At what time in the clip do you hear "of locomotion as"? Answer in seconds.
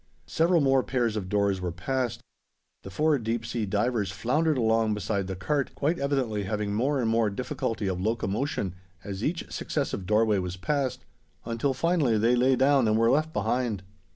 7.87-9.23